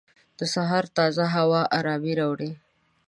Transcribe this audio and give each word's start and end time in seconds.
د 0.39 0.41
سهار 0.53 0.85
تازه 0.97 1.25
هوا 1.35 1.61
ارامۍ 1.79 2.13
راوړي. 2.19 2.51